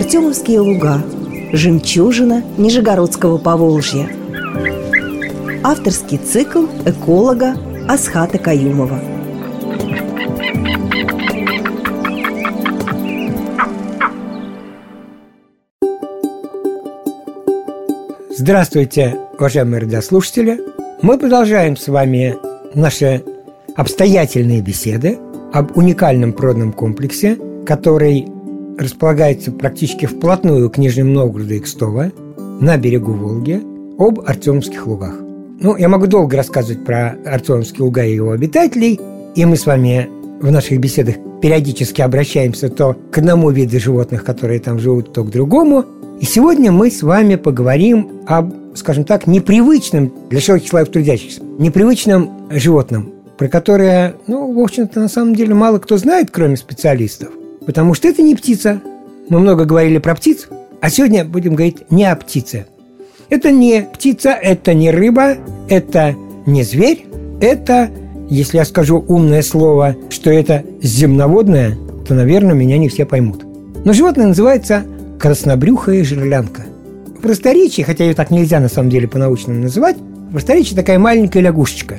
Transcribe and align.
Артемовские 0.00 0.60
луга 0.60 1.02
Жемчужина 1.52 2.42
Нижегородского 2.56 3.36
Поволжья 3.36 4.08
Авторский 5.62 6.16
цикл 6.16 6.64
эколога 6.86 7.54
Асхата 7.86 8.38
Каюмова 8.38 8.98
Здравствуйте, 18.30 19.18
уважаемые 19.38 19.82
радиослушатели! 19.82 20.60
Мы 21.02 21.18
продолжаем 21.18 21.76
с 21.76 21.88
вами 21.88 22.38
наши 22.74 23.22
обстоятельные 23.76 24.62
беседы 24.62 25.18
об 25.52 25.76
уникальном 25.76 26.32
природном 26.32 26.72
комплексе, 26.72 27.36
который 27.66 28.26
располагается 28.80 29.52
практически 29.52 30.06
вплотную 30.06 30.70
к 30.70 30.78
Нижнему 30.78 31.12
Новгороду 31.12 31.54
и 31.54 31.60
Кстово, 31.60 32.12
на 32.60 32.76
берегу 32.76 33.12
Волги, 33.12 33.62
об 33.98 34.20
Артемовских 34.20 34.86
лугах. 34.86 35.14
Ну, 35.60 35.76
я 35.76 35.88
могу 35.88 36.06
долго 36.06 36.36
рассказывать 36.36 36.84
про 36.84 37.16
Артемовские 37.26 37.82
луга 37.82 38.04
и 38.04 38.14
его 38.14 38.32
обитателей, 38.32 38.98
и 39.34 39.44
мы 39.44 39.56
с 39.56 39.66
вами 39.66 40.08
в 40.40 40.50
наших 40.50 40.80
беседах 40.80 41.16
периодически 41.42 42.00
обращаемся 42.00 42.70
то 42.70 42.96
к 43.10 43.18
одному 43.18 43.50
виду 43.50 43.78
животных, 43.78 44.24
которые 44.24 44.60
там 44.60 44.78
живут, 44.78 45.12
то 45.12 45.22
к 45.22 45.30
другому. 45.30 45.84
И 46.20 46.24
сегодня 46.24 46.72
мы 46.72 46.90
с 46.90 47.02
вами 47.02 47.36
поговорим 47.36 48.22
об, 48.26 48.52
скажем 48.74 49.04
так, 49.04 49.26
непривычном 49.26 50.12
для 50.30 50.40
широких 50.40 50.68
слоев 50.68 50.88
трудящихся, 50.88 51.42
непривычном 51.58 52.48
животном, 52.50 53.12
про 53.38 53.48
которое, 53.48 54.14
ну, 54.26 54.52
в 54.52 54.58
общем-то, 54.58 55.00
на 55.00 55.08
самом 55.08 55.34
деле 55.34 55.54
мало 55.54 55.78
кто 55.78 55.96
знает, 55.96 56.30
кроме 56.30 56.56
специалистов. 56.56 57.30
Потому 57.66 57.94
что 57.94 58.08
это 58.08 58.22
не 58.22 58.34
птица. 58.34 58.80
Мы 59.28 59.38
много 59.40 59.64
говорили 59.64 59.98
про 59.98 60.14
птиц, 60.14 60.48
а 60.80 60.90
сегодня 60.90 61.24
будем 61.24 61.54
говорить 61.54 61.90
не 61.90 62.04
о 62.04 62.16
птице. 62.16 62.66
Это 63.28 63.52
не 63.52 63.82
птица, 63.82 64.30
это 64.30 64.74
не 64.74 64.90
рыба, 64.90 65.36
это 65.68 66.16
не 66.46 66.62
зверь, 66.64 67.06
это, 67.40 67.90
если 68.28 68.56
я 68.56 68.64
скажу 68.64 69.04
умное 69.06 69.42
слово, 69.42 69.96
что 70.08 70.30
это 70.30 70.64
земноводное, 70.82 71.76
то, 72.06 72.14
наверное, 72.14 72.54
меня 72.54 72.76
не 72.76 72.88
все 72.88 73.06
поймут. 73.06 73.44
Но 73.84 73.92
животное 73.92 74.26
называется 74.26 74.84
краснобрюхая 75.18 76.02
жерлянка. 76.02 76.62
В 77.18 77.22
просторечии, 77.22 77.82
хотя 77.82 78.04
ее 78.04 78.14
так 78.14 78.30
нельзя 78.30 78.58
на 78.58 78.68
самом 78.68 78.90
деле 78.90 79.06
по-научному 79.06 79.60
называть, 79.60 79.96
в 79.96 80.32
просторечии 80.32 80.74
такая 80.74 80.98
маленькая 80.98 81.40
лягушечка. 81.40 81.98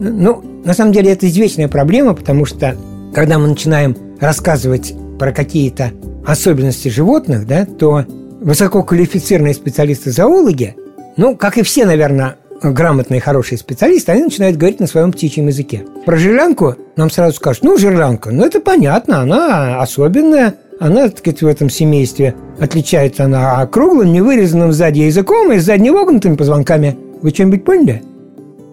Ну, 0.00 0.42
на 0.64 0.74
самом 0.74 0.92
деле 0.92 1.12
это 1.12 1.26
извечная 1.26 1.68
проблема, 1.68 2.14
потому 2.14 2.44
что 2.44 2.76
когда 3.14 3.38
мы 3.38 3.48
начинаем 3.48 3.96
рассказывать 4.20 4.94
про 5.18 5.32
какие-то 5.32 5.92
особенности 6.26 6.88
животных, 6.88 7.46
да, 7.46 7.64
то 7.64 8.04
высококвалифицированные 8.40 9.54
специалисты-зоологи, 9.54 10.76
ну, 11.16 11.36
как 11.36 11.58
и 11.58 11.62
все, 11.62 11.86
наверное, 11.86 12.36
грамотные, 12.62 13.20
хорошие 13.20 13.58
специалисты, 13.58 14.12
они 14.12 14.24
начинают 14.24 14.56
говорить 14.56 14.80
на 14.80 14.86
своем 14.86 15.12
птичьем 15.12 15.46
языке. 15.46 15.84
Про 16.04 16.16
жерлянку 16.16 16.76
нам 16.96 17.10
сразу 17.10 17.36
скажут, 17.36 17.62
ну, 17.62 17.78
жерлянка, 17.78 18.30
ну, 18.30 18.44
это 18.44 18.60
понятно, 18.60 19.20
она 19.20 19.80
особенная, 19.80 20.54
она, 20.80 21.08
так 21.08 21.18
сказать, 21.18 21.42
в 21.42 21.46
этом 21.46 21.70
семействе 21.70 22.34
отличается 22.60 23.24
она 23.24 23.66
круглым, 23.66 24.12
невырезанным 24.12 24.72
сзади 24.72 25.00
языком 25.00 25.52
и 25.52 25.58
с 25.58 25.64
задне 25.64 25.90
вогнутыми 25.92 26.36
позвонками. 26.36 26.96
Вы 27.20 27.30
что-нибудь 27.30 27.64
поняли? 27.64 28.02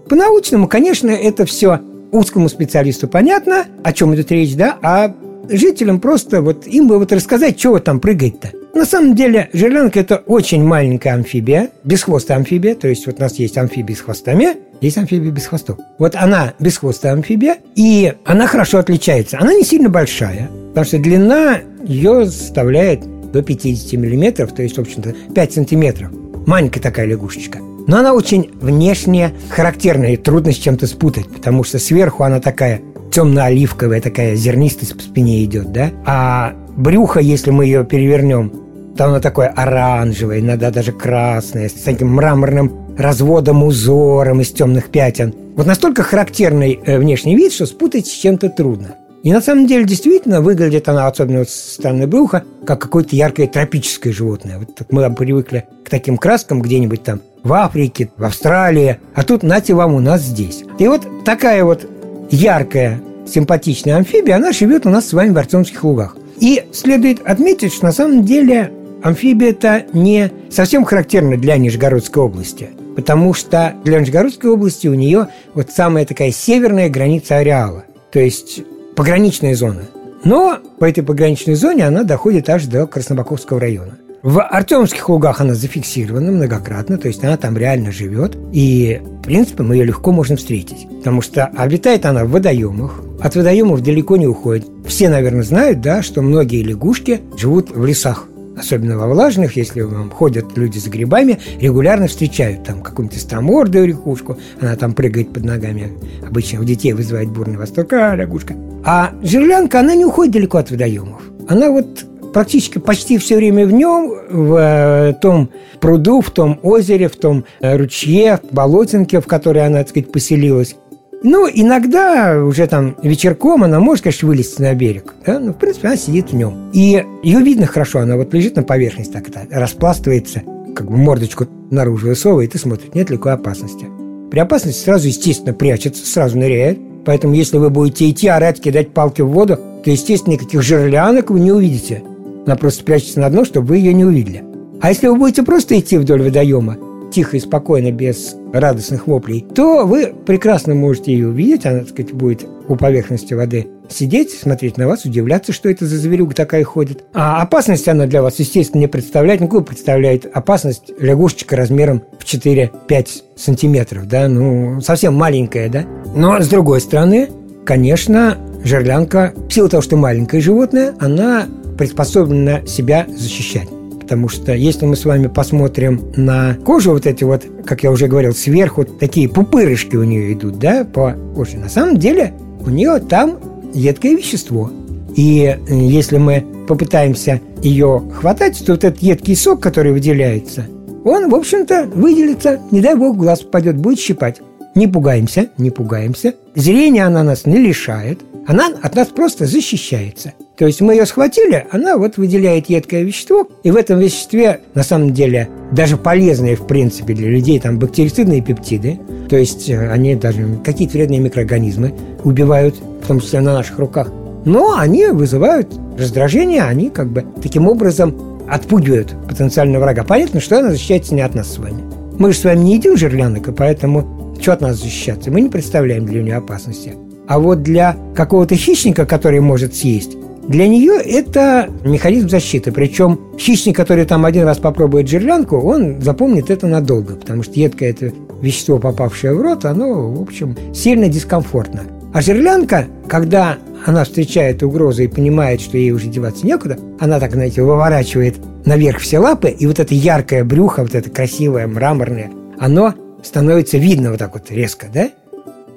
По-научному, 0.07 0.67
конечно, 0.67 1.09
это 1.09 1.45
все 1.45 1.79
узкому 2.11 2.47
специалисту 2.47 3.07
понятно, 3.07 3.65
о 3.83 3.91
чем 3.91 4.13
идет 4.13 4.31
речь, 4.31 4.55
да, 4.55 4.77
а 4.83 5.15
жителям 5.49 5.99
просто 5.99 6.41
вот 6.41 6.67
им 6.67 6.87
бы 6.87 6.97
вот 6.99 7.11
рассказать, 7.11 7.63
вот 7.65 7.83
там 7.83 7.99
прыгать-то. 7.99 8.51
На 8.73 8.85
самом 8.85 9.15
деле 9.15 9.49
жерлянка– 9.53 9.99
это 10.01 10.17
очень 10.17 10.63
маленькая 10.63 11.13
амфибия, 11.13 11.69
бесхвостая 11.83 12.37
амфибия, 12.37 12.75
то 12.75 12.87
есть 12.87 13.07
вот 13.07 13.19
у 13.19 13.21
нас 13.21 13.35
есть 13.35 13.57
амфибии 13.57 13.93
с 13.93 14.01
хвостами, 14.01 14.57
есть 14.81 14.97
амфибия 14.97 15.31
без 15.31 15.45
хвостов. 15.45 15.77
Вот 15.97 16.15
она 16.15 16.53
бесхвостая 16.59 17.13
амфибия, 17.13 17.57
и 17.75 18.13
она 18.25 18.47
хорошо 18.47 18.79
отличается. 18.79 19.37
Она 19.39 19.53
не 19.53 19.63
сильно 19.63 19.89
большая, 19.89 20.49
потому 20.69 20.85
что 20.85 20.99
длина 20.99 21.59
ее 21.83 22.25
составляет 22.25 23.01
до 23.31 23.41
50 23.41 23.93
миллиметров, 23.99 24.51
то 24.53 24.61
есть, 24.61 24.77
в 24.77 24.81
общем-то, 24.81 25.15
5 25.33 25.53
сантиметров. 25.53 26.11
Маленькая 26.45 26.81
такая 26.81 27.05
лягушечка. 27.05 27.59
Но 27.87 27.97
она 27.97 28.13
очень 28.13 28.51
внешне 28.59 29.33
характерная, 29.49 30.13
и 30.13 30.17
трудно 30.17 30.51
с 30.51 30.57
чем-то 30.57 30.87
спутать, 30.87 31.27
потому 31.29 31.63
что 31.63 31.79
сверху 31.79 32.23
она 32.23 32.39
такая 32.39 32.81
темно-оливковая, 33.15 34.01
такая 34.01 34.35
зернистость 34.35 34.93
по 34.93 35.01
спине 35.01 35.45
идет, 35.45 35.71
да? 35.71 35.91
А 36.05 36.53
брюхо, 36.75 37.21
если 37.21 37.49
мы 37.49 37.63
ее 37.63 37.85
перевернем, 37.85 38.51
то 38.97 39.05
оно 39.05 39.21
такое 39.21 39.47
оранжевое, 39.47 40.41
иногда 40.41 40.69
даже 40.69 40.91
красное, 40.91 41.69
с 41.69 41.73
таким 41.73 42.09
мраморным 42.09 42.97
разводом, 42.97 43.63
узором 43.63 44.41
из 44.41 44.51
темных 44.51 44.89
пятен. 44.89 45.33
Вот 45.55 45.65
настолько 45.65 46.03
характерный 46.03 46.77
э, 46.85 46.99
внешний 46.99 47.37
вид, 47.37 47.53
что 47.53 47.65
спутать 47.65 48.07
с 48.07 48.11
чем-то 48.11 48.49
трудно. 48.49 48.95
И 49.23 49.31
на 49.31 49.41
самом 49.41 49.65
деле 49.65 49.85
действительно 49.85 50.41
выглядит 50.41 50.89
она, 50.89 51.07
особенно 51.07 51.39
вот 51.39 51.49
со 51.49 51.73
стороны 51.73 52.07
брюха, 52.07 52.43
как 52.65 52.81
какое-то 52.81 53.15
яркое 53.15 53.47
тропическое 53.47 54.11
животное. 54.11 54.59
Вот 54.59 54.91
мы 54.91 55.09
привыкли 55.15 55.65
к 55.85 55.89
таким 55.89 56.17
краскам 56.17 56.61
где-нибудь 56.61 57.03
там 57.03 57.21
в 57.43 57.53
Африке, 57.53 58.11
в 58.17 58.25
Австралии, 58.25 58.99
а 59.13 59.23
тут 59.23 59.41
нате 59.41 59.73
вам 59.73 59.93
у 59.93 59.99
нас 59.99 60.21
здесь. 60.21 60.63
И 60.79 60.87
вот 60.87 61.07
такая 61.23 61.63
вот 61.63 61.87
яркая, 62.31 63.01
симпатичная 63.27 63.97
амфибия, 63.97 64.35
она 64.35 64.51
живет 64.51 64.85
у 64.85 64.89
нас 64.89 65.07
с 65.07 65.13
вами 65.13 65.31
в 65.31 65.37
Артемских 65.37 65.83
лугах. 65.83 66.17
И 66.39 66.63
следует 66.71 67.25
отметить, 67.25 67.73
что 67.73 67.85
на 67.85 67.91
самом 67.91 68.23
деле 68.23 68.71
амфибия 69.03 69.51
это 69.51 69.85
не 69.93 70.31
совсем 70.49 70.83
характерна 70.83 71.37
для 71.37 71.57
Нижегородской 71.57 72.23
области, 72.23 72.69
потому 72.95 73.33
что 73.33 73.73
для 73.83 73.99
Нижегородской 73.99 74.49
области 74.49 74.87
у 74.87 74.93
нее 74.93 75.27
вот 75.53 75.71
самая 75.71 76.05
такая 76.05 76.31
северная 76.31 76.89
граница 76.89 77.37
ареала. 77.37 77.85
То 78.11 78.19
есть 78.19 78.61
пограничная 78.95 79.55
зона. 79.55 79.83
Но 80.23 80.57
по 80.79 80.85
этой 80.85 81.03
пограничной 81.03 81.55
зоне 81.55 81.85
она 81.85 82.03
доходит 82.03 82.49
аж 82.49 82.65
до 82.65 82.87
Краснобаковского 82.87 83.59
района. 83.59 83.97
В 84.25 84.41
Артемских 84.41 85.07
лугах 85.07 85.39
она 85.39 85.53
зафиксирована 85.53 86.31
многократно, 86.31 86.97
то 86.97 87.07
есть 87.07 87.23
она 87.23 87.37
там 87.37 87.55
реально 87.55 87.91
живет, 87.91 88.35
и, 88.51 88.99
в 89.19 89.21
принципе, 89.21 89.61
мы 89.61 89.75
ее 89.75 89.85
легко 89.85 90.11
можем 90.11 90.37
встретить, 90.37 90.87
потому 90.97 91.21
что 91.21 91.45
обитает 91.45 92.07
она 92.07 92.25
в 92.25 92.31
водоемах, 92.31 93.03
от 93.21 93.35
водоемов 93.35 93.83
далеко 93.83 94.17
не 94.17 94.25
уходит. 94.25 94.65
Все, 94.87 95.09
наверное, 95.09 95.43
знают, 95.43 95.79
да, 95.81 96.01
что 96.01 96.23
многие 96.23 96.63
лягушки 96.63 97.21
живут 97.37 97.69
в 97.69 97.85
лесах, 97.85 98.27
особенно 98.57 98.97
во 98.97 99.07
влажных, 99.07 99.57
если 99.57 99.81
вам 99.81 100.09
ходят 100.09 100.57
люди 100.57 100.79
за 100.79 100.89
грибами, 100.89 101.37
регулярно 101.61 102.07
встречают 102.07 102.63
там 102.63 102.81
какую-нибудь 102.81 103.21
стромордую 103.21 103.85
рекушку, 103.85 104.39
она 104.59 104.75
там 104.75 104.93
прыгает 104.93 105.33
под 105.33 105.45
ногами, 105.45 105.91
обычно 106.27 106.61
у 106.61 106.63
детей 106.63 106.93
вызывает 106.93 107.29
бурный 107.29 107.57
восторг, 107.57 107.93
а, 107.93 108.15
лягушка. 108.15 108.55
А 108.83 109.11
жерлянка, 109.21 109.81
она 109.81 109.93
не 109.93 110.03
уходит 110.03 110.33
далеко 110.33 110.57
от 110.57 110.71
водоемов. 110.71 111.21
Она 111.47 111.69
вот 111.69 112.05
практически 112.35 112.79
почти 112.79 113.17
все 113.17 113.37
время 113.37 113.65
в 113.65 113.71
нем, 113.71 114.13
в 114.29 114.57
э, 114.59 115.13
том 115.21 115.49
пруду, 115.79 116.19
в 116.19 116.31
том 116.31 116.59
озере, 116.63 117.07
в 117.07 117.15
том 117.15 117.45
э, 117.61 117.77
ручье, 117.77 118.41
в 118.43 118.53
болотинке, 118.53 119.21
в 119.21 119.25
которой 119.25 119.65
она, 119.65 119.77
так 119.77 119.87
сказать, 119.87 120.11
поселилась. 120.11 120.75
Ну, 121.23 121.47
иногда 121.47 122.43
уже 122.43 122.67
там 122.67 122.97
вечерком 123.01 123.63
она 123.63 123.79
может, 123.79 124.03
конечно, 124.03 124.27
вылезти 124.27 124.61
на 124.61 124.73
берег. 124.73 125.13
Да? 125.25 125.39
Но, 125.39 125.53
в 125.53 125.55
принципе, 125.55 125.87
она 125.87 125.95
сидит 125.95 126.33
в 126.33 126.35
нем. 126.35 126.71
И 126.73 127.05
ее 127.23 127.39
видно 127.39 127.67
хорошо, 127.67 127.99
она 127.99 128.17
вот 128.17 128.33
лежит 128.33 128.57
на 128.57 128.63
поверхности, 128.63 129.13
так 129.13 129.29
это 129.29 129.47
распластывается, 129.49 130.41
как 130.75 130.91
бы 130.91 130.97
мордочку 130.97 131.47
наружу 131.71 132.09
высовывает 132.09 132.53
и 132.53 132.57
смотрит, 132.57 132.95
нет 132.95 133.09
ли 133.09 133.15
какой 133.15 133.31
опасности. 133.31 133.85
При 134.29 134.39
опасности 134.39 134.83
сразу, 134.83 135.07
естественно, 135.07 135.53
прячется, 135.53 136.05
сразу 136.05 136.37
ныряет. 136.37 136.79
Поэтому, 137.05 137.33
если 137.33 137.59
вы 137.59 137.69
будете 137.69 138.09
идти, 138.09 138.27
орать, 138.27 138.59
кидать 138.59 138.89
палки 138.89 139.21
в 139.21 139.29
воду, 139.29 139.57
то, 139.85 139.89
естественно, 139.89 140.33
никаких 140.33 140.61
жерлянок 140.61 141.29
вы 141.29 141.39
не 141.39 141.53
увидите. 141.53 142.03
Она 142.45 142.55
просто 142.55 142.81
спрячется 142.81 143.19
на 143.19 143.29
дно, 143.29 143.45
чтобы 143.45 143.67
вы 143.67 143.77
ее 143.77 143.93
не 143.93 144.05
увидели. 144.05 144.43
А 144.81 144.89
если 144.89 145.07
вы 145.07 145.15
будете 145.15 145.43
просто 145.43 145.79
идти 145.79 145.97
вдоль 145.97 146.21
водоема, 146.21 146.77
тихо 147.11 147.37
и 147.37 147.39
спокойно, 147.39 147.91
без 147.91 148.35
радостных 148.53 149.07
воплей, 149.07 149.45
то 149.55 149.85
вы 149.85 150.13
прекрасно 150.25 150.75
можете 150.75 151.13
ее 151.13 151.29
увидеть. 151.29 151.65
Она, 151.65 151.79
так 151.79 151.89
сказать, 151.89 152.13
будет 152.13 152.45
у 152.67 152.75
поверхности 152.75 153.33
воды 153.33 153.67
сидеть, 153.89 154.31
смотреть 154.31 154.77
на 154.77 154.87
вас, 154.87 155.05
удивляться, 155.05 155.53
что 155.53 155.69
это 155.69 155.85
за 155.85 155.97
зверюга 155.97 156.33
такая 156.33 156.63
ходит. 156.63 157.03
А 157.13 157.41
опасность 157.41 157.87
она 157.87 158.05
для 158.07 158.21
вас, 158.21 158.39
естественно, 158.39 158.81
не 158.81 158.87
представляет. 158.87 159.41
Никакую 159.41 159.63
представляет 159.63 160.25
опасность 160.31 160.91
лягушечка 160.99 161.55
размером 161.55 162.03
в 162.19 162.25
4-5 162.25 163.07
сантиметров, 163.35 164.07
да, 164.07 164.27
ну, 164.27 164.81
совсем 164.81 165.15
маленькая, 165.15 165.69
да. 165.69 165.85
Но, 166.15 166.41
с 166.41 166.47
другой 166.47 166.81
стороны, 166.81 167.29
конечно, 167.63 168.37
жерлянка, 168.63 169.33
в 169.49 169.53
силу 169.53 169.69
того, 169.69 169.81
что 169.81 169.97
маленькое 169.97 170.41
животное, 170.41 170.95
она 170.99 171.45
приспособлена 171.77 172.65
себя 172.65 173.05
защищать. 173.09 173.69
Потому 173.99 174.29
что 174.29 174.53
если 174.53 174.85
мы 174.85 174.95
с 174.95 175.05
вами 175.05 175.27
посмотрим 175.27 176.11
на 176.15 176.55
кожу, 176.63 176.91
вот 176.91 177.07
эти 177.07 177.23
вот, 177.23 177.43
как 177.65 177.83
я 177.83 177.91
уже 177.91 178.07
говорил, 178.07 178.35
сверху 178.35 178.85
такие 178.85 179.27
пупырышки 179.27 179.95
у 179.95 180.03
нее 180.03 180.33
идут, 180.33 180.59
да, 180.59 180.85
по 180.85 181.15
коже. 181.35 181.57
На 181.57 181.69
самом 181.69 181.97
деле 181.97 182.33
у 182.63 182.69
нее 182.69 182.99
там 182.99 183.39
едкое 183.73 184.15
вещество. 184.15 184.71
И 185.15 185.43
э, 185.45 185.57
если 185.69 186.17
мы 186.17 186.45
попытаемся 186.67 187.41
ее 187.63 188.03
хватать, 188.13 188.63
то 188.65 188.73
вот 188.73 188.83
этот 188.83 189.01
едкий 189.01 189.35
сок, 189.35 189.59
который 189.59 189.91
выделяется, 189.91 190.67
он, 191.03 191.29
в 191.29 191.35
общем-то, 191.35 191.89
выделится, 191.93 192.59
не 192.71 192.81
дай 192.81 192.95
бог, 192.95 193.17
глаз 193.17 193.41
попадет, 193.41 193.77
будет 193.77 193.99
щипать. 193.99 194.41
Не 194.73 194.87
пугаемся, 194.87 195.49
не 195.57 195.69
пугаемся. 195.69 196.33
Зрение 196.55 197.05
она 197.05 197.23
нас 197.23 197.45
не 197.45 197.57
лишает, 197.57 198.19
она 198.45 198.67
от 198.81 198.95
нас 198.95 199.07
просто 199.07 199.45
защищается. 199.45 200.33
То 200.57 200.65
есть 200.65 200.79
мы 200.79 200.93
ее 200.93 201.05
схватили, 201.05 201.65
она 201.71 201.97
вот 201.97 202.15
выделяет 202.15 202.69
едкое 202.69 203.03
вещество, 203.03 203.47
и 203.63 203.71
в 203.71 203.75
этом 203.75 203.99
веществе, 203.99 204.61
на 204.73 204.83
самом 204.83 205.13
деле, 205.13 205.49
даже 205.71 205.97
полезные, 205.97 206.55
в 206.55 206.65
принципе, 206.65 207.13
для 207.13 207.29
людей, 207.29 207.59
там, 207.59 207.77
бактерицидные 207.77 208.41
пептиды, 208.41 208.99
то 209.29 209.35
есть 209.35 209.69
э, 209.69 209.89
они 209.89 210.15
даже 210.15 210.47
какие-то 210.63 210.93
вредные 210.93 211.19
микроорганизмы 211.19 211.93
убивают, 212.23 212.75
в 213.03 213.07
том 213.07 213.19
числе 213.19 213.41
на 213.41 213.53
наших 213.53 213.79
руках. 213.79 214.11
Но 214.45 214.77
они 214.77 215.07
вызывают 215.07 215.67
раздражение, 215.97 216.63
они 216.63 216.89
как 216.89 217.09
бы 217.09 217.25
таким 217.41 217.67
образом 217.67 218.41
отпугивают 218.47 219.13
потенциального 219.27 219.83
врага. 219.83 220.03
Понятно, 220.03 220.39
что 220.39 220.59
она 220.59 220.71
защищается 220.71 221.15
не 221.15 221.21
от 221.21 221.35
нас 221.35 221.51
с 221.51 221.57
вами. 221.57 221.83
Мы 222.17 222.31
же 222.31 222.39
с 222.39 222.43
вами 222.45 222.59
не 222.59 222.75
едим 222.75 222.95
жерлянок, 222.95 223.47
и 223.49 223.51
поэтому 223.51 224.35
что 224.39 224.53
от 224.53 224.61
нас 224.61 224.77
защищаться? 224.77 225.31
Мы 225.31 225.41
не 225.41 225.49
представляем 225.49 226.05
для 226.05 226.21
нее 226.21 226.35
опасности. 226.35 226.93
А 227.27 227.39
вот 227.39 227.63
для 227.63 227.97
какого-то 228.15 228.55
хищника, 228.55 229.05
который 229.05 229.39
может 229.39 229.75
съесть, 229.75 230.15
для 230.47 230.67
нее 230.67 230.93
это 231.01 231.69
механизм 231.83 232.29
защиты. 232.29 232.71
Причем 232.71 233.19
хищник, 233.37 233.75
который 233.75 234.05
там 234.05 234.25
один 234.25 234.43
раз 234.43 234.57
попробует 234.57 235.09
жерлянку, 235.09 235.57
он 235.57 236.01
запомнит 236.01 236.49
это 236.49 236.67
надолго, 236.67 237.15
потому 237.15 237.43
что 237.43 237.53
едкое 237.59 237.89
это 237.89 238.11
вещество, 238.41 238.77
попавшее 238.79 239.33
в 239.33 239.41
рот, 239.41 239.65
оно, 239.65 240.11
в 240.11 240.21
общем, 240.21 240.55
сильно 240.73 241.07
дискомфортно. 241.07 241.81
А 242.13 242.21
жерлянка, 242.21 242.85
когда 243.07 243.57
она 243.85 244.03
встречает 244.03 244.63
угрозу 244.63 245.03
и 245.03 245.07
понимает, 245.07 245.61
что 245.61 245.77
ей 245.77 245.91
уже 245.91 246.07
деваться 246.07 246.45
некуда, 246.45 246.77
она 246.99 247.19
так, 247.19 247.33
знаете, 247.33 247.61
выворачивает 247.61 248.35
наверх 248.65 248.99
все 248.99 249.19
лапы, 249.19 249.49
и 249.49 249.67
вот 249.67 249.79
это 249.79 249.93
яркое 249.93 250.43
брюхо, 250.43 250.83
вот 250.83 250.95
это 250.95 251.09
красивое, 251.09 251.67
мраморное, 251.67 252.31
оно 252.57 252.93
становится 253.21 253.77
видно 253.77 254.11
вот 254.11 254.19
так 254.19 254.33
вот 254.33 254.49
резко, 254.49 254.87
да? 254.93 255.09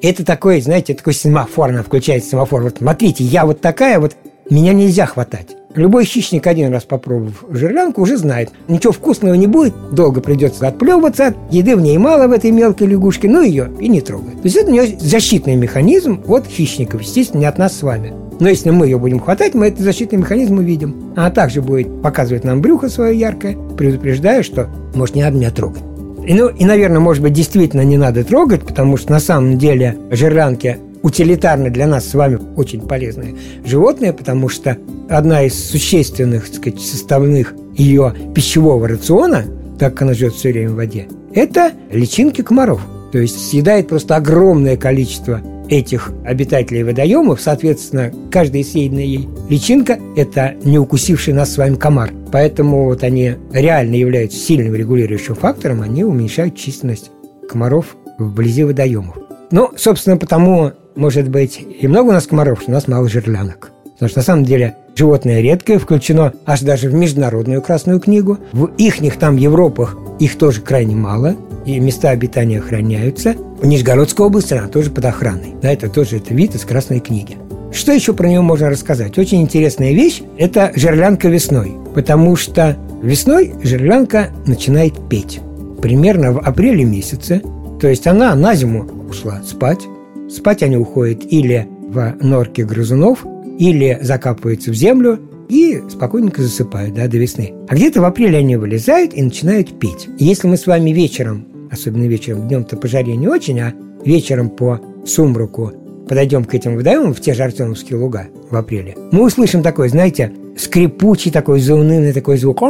Это 0.00 0.24
такой, 0.24 0.60
знаете, 0.60 0.94
такой 0.94 1.12
семафор, 1.12 1.70
она 1.70 1.82
включает 1.82 2.24
семафор. 2.24 2.62
Вот 2.62 2.76
смотрите, 2.78 3.24
я 3.24 3.44
вот 3.44 3.60
такая 3.60 3.98
вот, 3.98 4.14
меня 4.50 4.72
нельзя 4.72 5.06
хватать. 5.06 5.56
Любой 5.74 6.04
хищник, 6.04 6.46
один 6.46 6.72
раз 6.72 6.84
попробовав 6.84 7.44
жерлянку, 7.50 8.02
уже 8.02 8.16
знает, 8.16 8.50
ничего 8.68 8.92
вкусного 8.92 9.34
не 9.34 9.46
будет, 9.46 9.74
долго 9.92 10.20
придется 10.20 10.66
отплевываться, 10.66 11.34
еды 11.50 11.76
в 11.76 11.80
ней 11.80 11.98
мало 11.98 12.26
в 12.26 12.32
этой 12.32 12.50
мелкой 12.50 12.86
лягушке, 12.86 13.28
ну 13.28 13.42
ее 13.42 13.70
и 13.78 13.88
не 13.88 14.00
трогает. 14.00 14.40
То 14.40 14.44
есть 14.44 14.56
это 14.56 14.70
у 14.70 14.72
нее 14.72 14.96
защитный 14.98 15.56
механизм 15.56 16.22
от 16.26 16.46
хищников, 16.46 17.02
естественно, 17.02 17.40
не 17.40 17.46
от 17.46 17.58
нас 17.58 17.76
с 17.76 17.82
вами. 17.82 18.12
Но 18.40 18.48
если 18.48 18.70
мы 18.70 18.86
ее 18.86 18.98
будем 18.98 19.20
хватать, 19.20 19.54
мы 19.54 19.66
этот 19.66 19.80
защитный 19.80 20.18
механизм 20.18 20.58
увидим. 20.58 21.12
Она 21.16 21.30
также 21.30 21.60
будет 21.60 22.02
показывать 22.02 22.44
нам 22.44 22.62
брюхо 22.62 22.88
свое 22.88 23.18
яркое, 23.18 23.56
предупреждая, 23.76 24.42
что 24.42 24.68
может 24.94 25.14
не 25.14 25.22
надо 25.22 25.36
меня 25.36 25.50
трогать. 25.50 25.82
И, 26.26 26.34
ну, 26.34 26.48
и, 26.48 26.64
наверное, 26.64 27.00
может 27.00 27.22
быть, 27.22 27.32
действительно 27.32 27.82
не 27.82 27.96
надо 27.96 28.22
трогать, 28.22 28.62
потому 28.62 28.96
что 28.96 29.12
на 29.12 29.20
самом 29.20 29.58
деле 29.58 29.96
жерлянки 30.10 30.78
утилитарны 31.02 31.70
для 31.70 31.86
нас 31.86 32.08
с 32.08 32.14
вами 32.14 32.38
очень 32.56 32.80
полезные 32.80 33.34
животные, 33.64 34.12
потому 34.12 34.48
что 34.48 34.76
одна 35.08 35.44
из 35.44 35.54
существенных 35.54 36.48
так 36.48 36.56
сказать, 36.56 36.80
составных 36.80 37.54
ее 37.76 38.14
пищевого 38.34 38.88
рациона, 38.88 39.44
так 39.78 39.94
как 39.94 40.02
она 40.02 40.14
живет 40.14 40.34
все 40.34 40.52
время 40.52 40.70
в 40.70 40.74
воде, 40.74 41.08
это 41.34 41.72
личинки 41.90 42.42
комаров. 42.42 42.80
То 43.12 43.18
есть 43.18 43.48
съедает 43.48 43.88
просто 43.88 44.16
огромное 44.16 44.76
количество 44.76 45.40
этих 45.68 46.10
обитателей 46.24 46.82
водоемов, 46.82 47.40
соответственно, 47.40 48.12
каждая 48.30 48.64
съеденная 48.64 49.04
ей 49.04 49.28
личинка– 49.48 49.98
это 50.16 50.54
не 50.64 50.78
укусивший 50.78 51.34
нас 51.34 51.52
с 51.52 51.58
вами 51.58 51.76
комар. 51.76 52.10
Поэтому 52.32 52.84
вот 52.84 53.02
они 53.02 53.34
реально 53.52 53.94
являются 53.94 54.38
сильным 54.38 54.74
регулирующим 54.74 55.34
фактором, 55.34 55.82
они 55.82 56.04
уменьшают 56.04 56.56
численность 56.56 57.10
комаров 57.48 57.96
вблизи 58.18 58.64
водоемов. 58.64 59.16
Ну, 59.50 59.70
собственно, 59.76 60.16
потому, 60.16 60.72
может 60.98 61.28
быть, 61.28 61.64
и 61.80 61.86
много 61.86 62.08
у 62.08 62.12
нас 62.12 62.26
комаров, 62.26 62.60
что 62.60 62.70
у 62.70 62.74
нас 62.74 62.88
мало 62.88 63.08
жерлянок. 63.08 63.70
Потому 63.92 64.10
что 64.10 64.18
на 64.18 64.24
самом 64.24 64.44
деле 64.44 64.76
животное 64.94 65.40
редкое, 65.40 65.78
включено 65.78 66.32
аж 66.44 66.60
даже 66.60 66.88
в 66.88 66.94
Международную 66.94 67.62
Красную 67.62 68.00
книгу. 68.00 68.38
В 68.52 68.66
ихних 68.78 69.16
там 69.16 69.36
Европах 69.36 69.96
их 70.18 70.36
тоже 70.36 70.60
крайне 70.60 70.94
мало, 70.94 71.36
и 71.64 71.78
места 71.80 72.10
обитания 72.10 72.58
охраняются. 72.58 73.34
В 73.60 73.66
Нижегородской 73.66 74.26
области 74.26 74.54
она 74.54 74.68
тоже 74.68 74.90
под 74.90 75.04
охраной. 75.04 75.54
Да, 75.62 75.72
это 75.72 75.88
тоже 75.88 76.16
это 76.16 76.34
вид 76.34 76.54
из 76.54 76.64
Красной 76.64 77.00
книги. 77.00 77.36
Что 77.72 77.92
еще 77.92 78.12
про 78.12 78.26
него 78.26 78.42
можно 78.42 78.70
рассказать? 78.70 79.18
Очень 79.18 79.42
интересная 79.42 79.92
вещь– 79.92 80.22
это 80.38 80.72
жерлянка 80.74 81.28
весной. 81.28 81.74
Потому 81.94 82.36
что 82.36 82.76
весной 83.02 83.54
жерлянка 83.62 84.28
начинает 84.46 84.94
петь. 85.08 85.40
Примерно 85.82 86.32
в 86.32 86.38
апреле 86.38 86.84
месяце. 86.84 87.42
То 87.80 87.88
есть 87.88 88.06
она 88.06 88.34
на 88.34 88.54
зиму 88.54 88.84
ушла 89.08 89.42
спать. 89.44 89.80
Спать 90.28 90.62
они 90.62 90.76
уходят 90.76 91.24
или 91.24 91.66
в 91.88 92.16
норке 92.20 92.64
грызунов, 92.64 93.24
или 93.58 93.98
закапываются 94.02 94.70
в 94.70 94.74
землю 94.74 95.18
и 95.48 95.82
спокойненько 95.90 96.42
засыпают 96.42 96.94
да, 96.94 97.08
до 97.08 97.16
весны. 97.16 97.54
А 97.68 97.74
где-то 97.74 98.00
в 98.00 98.04
апреле 98.04 98.38
они 98.38 98.56
вылезают 98.56 99.14
и 99.14 99.22
начинают 99.22 99.78
петь. 99.78 100.08
И 100.18 100.24
если 100.24 100.46
мы 100.46 100.56
с 100.56 100.66
вами 100.66 100.90
вечером, 100.90 101.46
особенно 101.70 102.04
вечером, 102.04 102.46
днем-то 102.46 102.76
по 102.76 102.86
жаре 102.86 103.16
не 103.16 103.26
очень, 103.26 103.58
а 103.60 103.72
вечером 104.04 104.50
по 104.50 104.80
сумраку 105.06 105.72
подойдем 106.08 106.44
к 106.44 106.54
этим 106.54 106.76
водоемам 106.76 107.14
в 107.14 107.20
те 107.20 107.34
же 107.34 107.42
Артемовские 107.42 107.98
луга 107.98 108.28
в 108.50 108.56
апреле, 108.56 108.96
мы 109.10 109.24
услышим 109.24 109.62
такой, 109.62 109.88
знаете, 109.88 110.32
скрипучий 110.56 111.30
такой 111.30 111.60
заунывный 111.60 112.12
такой 112.12 112.36
звук. 112.38 112.60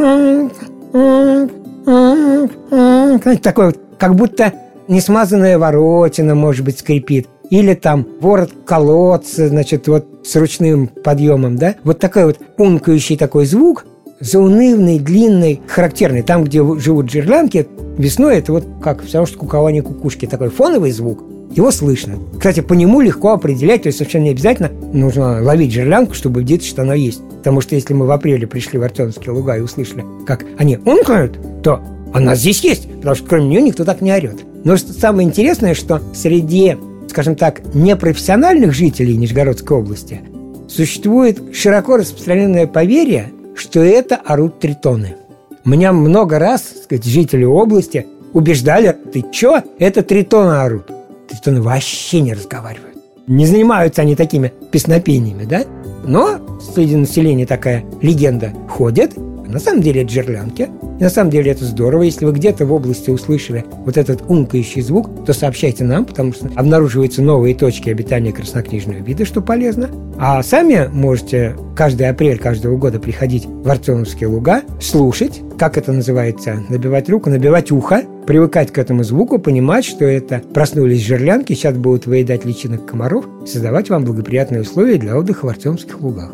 Знаете, 3.20 3.42
такой 3.42 3.66
вот, 3.66 3.78
как 3.98 4.14
будто 4.14 4.52
несмазанная 4.88 5.58
воротина, 5.58 6.34
может 6.34 6.64
быть, 6.64 6.78
скрипит. 6.78 7.28
Или 7.50 7.74
там 7.74 8.06
ворот 8.20 8.50
колодца, 8.66 9.48
значит, 9.48 9.88
вот 9.88 10.06
с 10.24 10.36
ручным 10.36 10.88
подъемом, 10.88 11.56
да? 11.56 11.76
Вот 11.84 11.98
такой 11.98 12.26
вот 12.26 12.38
ункающий 12.58 13.16
такой 13.16 13.46
звук, 13.46 13.86
заунывный, 14.20 14.98
длинный, 14.98 15.60
характерный. 15.66 16.22
Там, 16.22 16.44
где 16.44 16.58
живут 16.78 17.10
жерлянки, 17.10 17.66
весной 17.96 18.38
это 18.38 18.52
вот 18.52 18.64
как 18.82 19.02
все 19.04 19.24
что 19.24 19.38
кукование 19.38 19.82
кукушки. 19.82 20.26
Такой 20.26 20.50
фоновый 20.50 20.90
звук, 20.90 21.22
его 21.54 21.70
слышно. 21.70 22.18
Кстати, 22.36 22.60
по 22.60 22.74
нему 22.74 23.00
легко 23.00 23.32
определять, 23.32 23.82
то 23.82 23.88
есть 23.88 23.98
совершенно 23.98 24.24
не 24.24 24.30
обязательно 24.30 24.70
нужно 24.92 25.42
ловить 25.42 25.72
жерлянку, 25.72 26.14
чтобы 26.14 26.40
видеть, 26.40 26.64
что 26.64 26.82
она 26.82 26.94
есть. 26.94 27.22
Потому 27.38 27.60
что 27.60 27.74
если 27.74 27.94
мы 27.94 28.06
в 28.06 28.10
апреле 28.10 28.46
пришли 28.46 28.78
в 28.78 28.82
Артемовские 28.82 29.32
луга 29.32 29.56
и 29.56 29.60
услышали, 29.60 30.04
как 30.26 30.44
они 30.58 30.76
ункают, 30.76 31.38
то 31.62 31.80
она 32.12 32.34
здесь 32.34 32.62
есть, 32.64 32.90
потому 32.96 33.14
что 33.14 33.26
кроме 33.28 33.48
нее 33.48 33.62
никто 33.62 33.84
так 33.84 34.00
не 34.00 34.12
орет. 34.12 34.38
Но 34.64 34.76
самое 34.76 35.28
интересное, 35.28 35.74
что 35.74 36.02
среди, 36.14 36.76
скажем 37.18 37.34
так, 37.34 37.74
непрофессиональных 37.74 38.72
жителей 38.72 39.16
Нижегородской 39.16 39.76
области 39.76 40.20
существует 40.68 41.52
широко 41.52 41.96
распространенное 41.96 42.68
поверье, 42.68 43.32
что 43.56 43.80
это 43.80 44.14
орут 44.14 44.60
тритоны. 44.60 45.16
Меня 45.64 45.92
много 45.92 46.38
раз, 46.38 46.62
так 46.62 46.82
сказать, 46.84 47.04
жители 47.04 47.42
области 47.42 48.06
убеждали, 48.34 48.96
ты 49.12 49.24
чё, 49.32 49.60
это 49.80 50.04
тритоны 50.04 50.58
орут. 50.60 50.92
Тритоны 51.28 51.60
вообще 51.60 52.20
не 52.20 52.34
разговаривают. 52.34 52.96
Не 53.26 53.46
занимаются 53.46 54.02
они 54.02 54.14
такими 54.14 54.52
песнопениями, 54.70 55.44
да? 55.44 55.64
Но 56.04 56.38
среди 56.72 56.94
населения 56.94 57.46
такая 57.46 57.84
легенда 58.00 58.52
ходит, 58.68 59.14
на 59.48 59.58
самом 59.58 59.82
деле 59.82 60.02
это 60.02 60.12
жерлянки. 60.12 60.68
И 60.98 61.02
на 61.02 61.10
самом 61.10 61.30
деле 61.30 61.50
это 61.50 61.64
здорово. 61.64 62.02
Если 62.02 62.24
вы 62.24 62.32
где-то 62.32 62.66
в 62.66 62.72
области 62.72 63.10
услышали 63.10 63.64
вот 63.84 63.96
этот 63.96 64.22
умкающий 64.28 64.82
звук, 64.82 65.24
то 65.24 65.32
сообщайте 65.32 65.84
нам, 65.84 66.04
потому 66.04 66.32
что 66.32 66.50
обнаруживаются 66.54 67.22
новые 67.22 67.54
точки 67.54 67.88
обитания 67.88 68.32
краснокнижного 68.32 68.98
вида, 68.98 69.24
что 69.24 69.40
полезно. 69.40 69.88
А 70.18 70.42
сами 70.42 70.88
можете 70.92 71.56
каждый 71.76 72.08
апрель 72.08 72.38
каждого 72.38 72.76
года 72.76 72.98
приходить 72.98 73.46
в 73.46 73.68
Артемовские 73.68 74.28
луга, 74.28 74.62
слушать, 74.80 75.40
как 75.58 75.78
это 75.78 75.92
называется, 75.92 76.62
набивать 76.68 77.08
руку, 77.08 77.30
набивать 77.30 77.70
ухо, 77.70 78.02
привыкать 78.26 78.72
к 78.72 78.78
этому 78.78 79.04
звуку, 79.04 79.38
понимать, 79.38 79.84
что 79.84 80.04
это 80.04 80.42
проснулись 80.52 81.04
жерлянки, 81.04 81.54
сейчас 81.54 81.76
будут 81.76 82.06
выедать 82.06 82.44
личинок 82.44 82.84
комаров, 82.84 83.26
создавать 83.46 83.88
вам 83.88 84.04
благоприятные 84.04 84.62
условия 84.62 84.98
для 84.98 85.16
отдыха 85.16 85.46
в 85.46 85.48
Артемовских 85.48 86.00
лугах. 86.00 86.32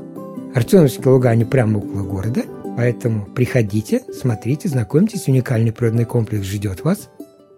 Артемовские 0.54 1.12
луга, 1.12 1.30
они 1.30 1.44
прямо 1.44 1.78
около 1.78 2.02
города– 2.02 2.42
Поэтому 2.76 3.26
приходите, 3.26 4.02
смотрите, 4.12 4.68
знакомьтесь, 4.68 5.28
уникальный 5.28 5.72
природный 5.72 6.04
комплекс 6.04 6.46
ждет 6.46 6.82
вас. 6.82 7.08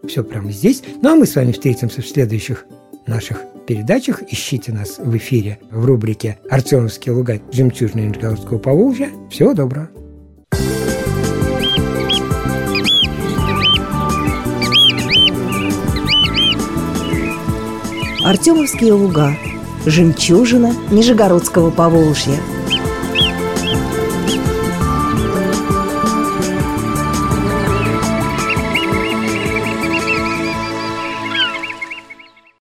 Все 0.07 0.23
прямо 0.23 0.53
здесь. 0.53 0.83
Ну 1.03 1.13
а 1.13 1.17
мы 1.17 1.27
с 1.27 1.35
вами 1.35 1.53
встретимся 1.53 2.03
в 2.03 2.07
следующих 2.07 2.67
наших 3.07 3.43
передачах. 3.67 4.23
Ищите 4.31 4.73
нас 4.73 4.99
в 4.99 5.17
эфире 5.17 5.59
в 5.71 5.85
рубрике 5.85 6.39
«Артемовские 6.51 7.15
луга. 7.15 7.41
Жемчужные 7.51 8.09
Нижегородского 8.09 8.59
Поволжья». 8.59 9.11
Всего 9.31 9.55
доброго. 9.55 9.89
Артемовские 18.25 18.93
луга. 18.93 19.37
Жемчужина 19.87 20.75
Нижегородского 20.91 21.71
Поволжья. 21.71 22.37